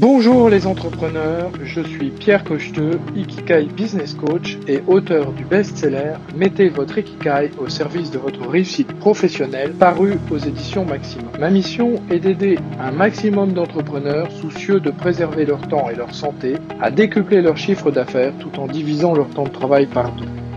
[0.00, 6.68] Bonjour les entrepreneurs, je suis Pierre Cocheteux, Ikikai Business Coach et auteur du best-seller Mettez
[6.68, 11.32] votre Ikikai au service de votre réussite professionnelle paru aux éditions Maximum.
[11.40, 16.54] Ma mission est d'aider un maximum d'entrepreneurs soucieux de préserver leur temps et leur santé
[16.80, 20.47] à décupler leur chiffre d'affaires tout en divisant leur temps de travail par deux.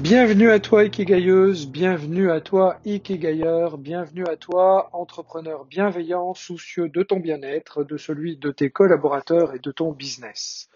[0.00, 7.02] Bienvenue à toi Ikigailleuse, bienvenue à toi Ikigailleur, bienvenue à toi entrepreneur bienveillant, soucieux de
[7.02, 10.68] ton bien-être, de celui de tes collaborateurs et de ton business.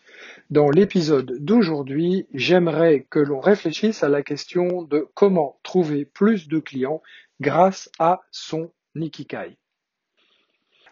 [0.51, 6.59] Dans l'épisode d'aujourd'hui, j'aimerais que l'on réfléchisse à la question de comment trouver plus de
[6.59, 7.01] clients
[7.41, 9.57] grâce à son Ikigai.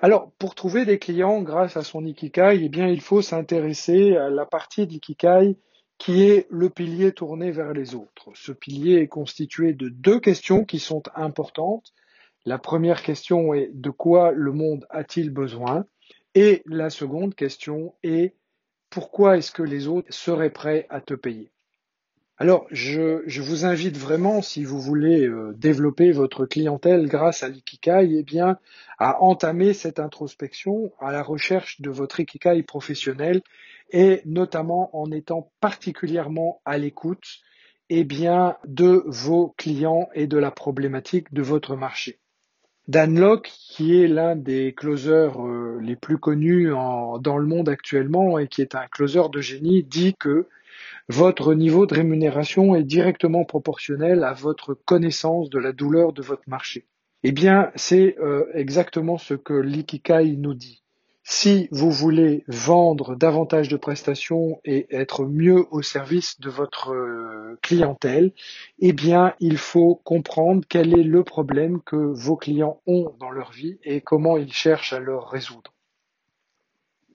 [0.01, 4.31] Alors, pour trouver des clients grâce à son Ikigai, eh bien, il faut s'intéresser à
[4.31, 5.57] la partie d'Ikigai
[6.01, 8.31] qui est le pilier tourné vers les autres.
[8.35, 11.93] Ce pilier est constitué de deux questions qui sont importantes.
[12.47, 15.85] La première question est de quoi le monde a-t-il besoin?
[16.35, 18.35] Et la seconde question est
[18.89, 21.53] pourquoi est-ce que les autres seraient prêts à te payer?
[22.39, 28.09] Alors, je, vous invite vraiment, si vous voulez euh, développer votre clientèle grâce à l'ikikai,
[28.19, 28.57] eh bien,
[28.99, 33.43] à entamer cette introspection à la recherche de votre ikikai professionnel
[33.93, 37.41] et notamment en étant particulièrement à l'écoute,
[37.89, 42.21] eh bien, de vos clients et de la problématique de votre marché.
[42.89, 48.39] Dan Locke, qui est l'un des closers euh, les plus connus dans le monde actuellement
[48.39, 50.49] et qui est un closer de génie, dit que
[51.09, 56.49] votre niveau de rémunération est directement proportionnel à votre connaissance de la douleur de votre
[56.49, 56.87] marché.
[57.23, 60.83] Eh bien, c'est euh, exactement ce que l'ikikai nous dit.
[61.23, 67.59] Si vous voulez vendre davantage de prestations et être mieux au service de votre euh,
[67.63, 68.33] clientèle,
[68.81, 73.53] eh bien, il faut comprendre quel est le problème que vos clients ont dans leur
[73.53, 75.73] vie et comment ils cherchent à le résoudre.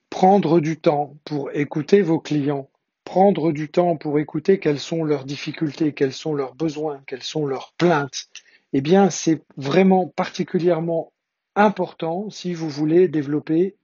[0.08, 2.70] Prendre du temps pour écouter vos clients
[3.06, 7.46] prendre du temps pour écouter quelles sont leurs difficultés, quels sont leurs besoins, quelles sont
[7.46, 8.26] leurs plaintes,
[8.72, 11.12] eh bien, c'est vraiment particulièrement
[11.54, 13.76] important si vous voulez développer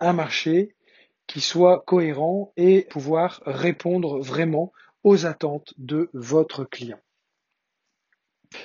[0.00, 0.74] un marché
[1.26, 4.72] qui soit cohérent et pouvoir répondre vraiment
[5.02, 6.98] aux attentes de votre client.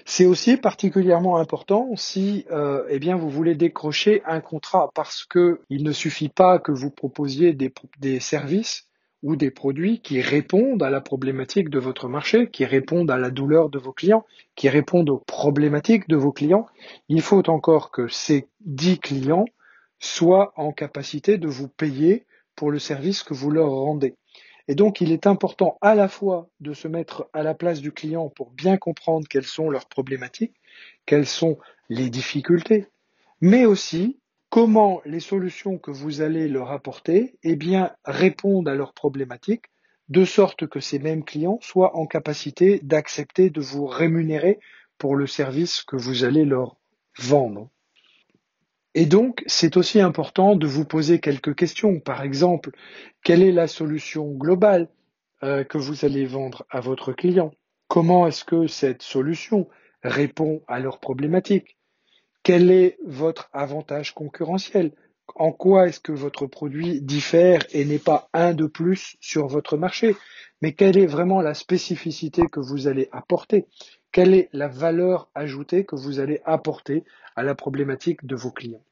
[0.05, 5.61] C'est aussi particulièrement important si euh, eh bien vous voulez décrocher un contrat parce que
[5.69, 8.89] il ne suffit pas que vous proposiez des services
[9.21, 13.31] ou des produits qui répondent à la problématique de votre marché, qui répondent à la
[13.31, 14.25] douleur de vos clients,
[14.55, 16.67] qui répondent aux problématiques de vos clients,
[17.09, 19.45] il faut encore que ces dix clients
[19.99, 24.15] soient en capacité de vous payer pour le service que vous leur rendez.
[24.67, 27.91] Et donc, il est important à la fois de se mettre à la place du
[27.91, 30.55] client pour bien comprendre quelles sont leurs problématiques,
[31.05, 31.57] quelles sont
[31.89, 32.87] les difficultés,
[33.41, 38.93] mais aussi comment les solutions que vous allez leur apporter eh bien, répondent à leurs
[38.93, 39.65] problématiques,
[40.09, 44.59] de sorte que ces mêmes clients soient en capacité d'accepter de vous rémunérer
[44.97, 46.75] pour le service que vous allez leur
[47.17, 47.69] vendre.
[48.95, 51.99] Et donc, c'est aussi important de vous poser quelques questions.
[51.99, 52.71] Par exemple,
[53.23, 54.89] quelle est la solution globale
[55.43, 57.51] euh, que vous allez vendre à votre client?
[57.87, 59.67] Comment est-ce que cette solution
[60.03, 61.77] répond à leurs problématiques?
[62.43, 64.91] Quel est votre avantage concurrentiel?
[65.35, 69.77] En quoi est-ce que votre produit diffère et n'est pas un de plus sur votre
[69.77, 70.15] marché?
[70.61, 73.67] Mais quelle est vraiment la spécificité que vous allez apporter?
[74.11, 77.03] Quelle est la valeur ajoutée que vous allez apporter
[77.35, 78.83] à la problématique de vos clients?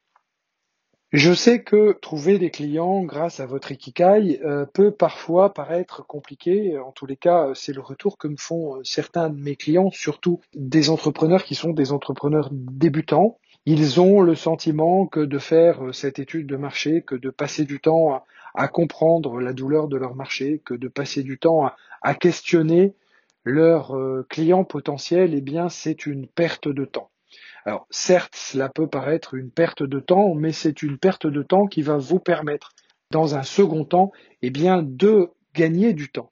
[1.14, 6.78] Je sais que trouver des clients grâce à votre Ikikai euh, peut parfois paraître compliqué.
[6.78, 9.90] En tous les cas, c'est le retour que me font euh, certains de mes clients,
[9.90, 13.38] surtout des entrepreneurs qui sont des entrepreneurs débutants.
[13.66, 17.64] Ils ont le sentiment que de faire euh, cette étude de marché, que de passer
[17.64, 18.24] du temps
[18.54, 21.70] à, comprendre la douleur de leur marché, que de passer du temps
[22.02, 22.96] à, questionner
[23.48, 23.96] leurs
[24.30, 27.10] clients potentiels, eh bien, c'est une perte de temps.
[27.66, 31.68] Alors certes, cela peut paraître une perte de temps, mais c'est une perte de temps
[31.68, 32.74] qui va vous permettre,
[33.12, 34.12] dans un second temps,
[34.42, 36.32] eh bien, de gagner du temps.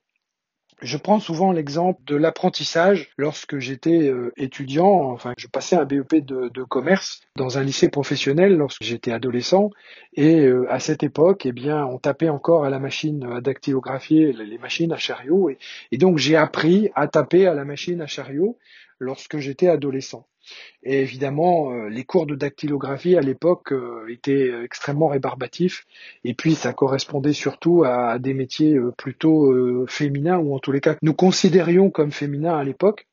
[0.85, 3.09] Je prends souvent l'exemple de l'apprentissage.
[3.17, 8.55] Lorsque j'étais euh, étudiant, enfin, je passais un BEP de, commerce dans un lycée professionnel
[8.55, 9.71] lorsque j'étais adolescent.
[10.13, 14.31] Et euh, à cette époque, eh bien, on tapait encore à la machine à dactylographier
[14.31, 15.49] les machines à chariot.
[15.49, 18.59] et donc, j'ai appris à taper à la machine à chariot
[18.99, 20.27] lorsque j'étais adolescent.
[20.83, 25.85] Et évidemment, euh, les cours de dactylographie à l'époque euh, étaient extrêmement rébarbatifs.
[26.23, 30.81] Et puis, ça correspondait surtout à, des métiers euh, plutôt féminins, ou en tous les
[30.81, 33.07] cas nous considérions comme féminins à l'époque.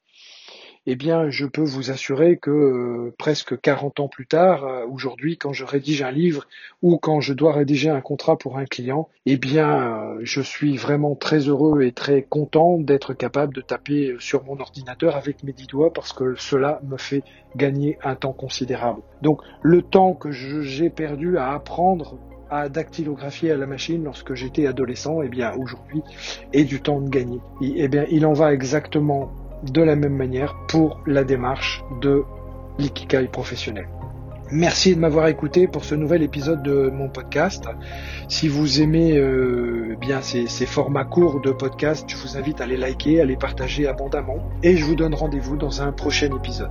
[0.87, 5.39] Eh bien, je peux vous assurer que euh, presque 40 ans plus tard, euh, aujourd'hui,
[5.39, 6.49] quand je rédige un livre
[6.83, 10.77] ou quand je dois rédiger un contrat pour un client, eh bien, euh, je suis
[10.77, 15.53] vraiment très heureux et très content d'être capable de taper sur mon ordinateur avec mes
[15.53, 17.23] dix doigts parce que cela me fait
[17.55, 19.03] gagner un temps considérable.
[19.23, 22.19] Donc, le temps que j'ai perdu à apprendre
[22.51, 26.03] à dactylographier à la machine lorsque j'étais adolescent, eh bien aujourd'hui
[26.53, 27.39] est du temps de gagner.
[27.63, 29.33] Et, eh bien, il en va exactement
[29.63, 32.25] de la même manière pour la démarche de
[32.79, 33.89] l'ikikai professionnel.
[34.51, 37.65] Merci de m'avoir écouté pour ce nouvel épisode de mon podcast.
[38.29, 42.67] Si vous aimez euh, bien ces, ces, formats courts de podcast, je vous invite à
[42.67, 46.71] les liker, à les partager abondamment et je vous donne rendez-vous dans un prochain épisode.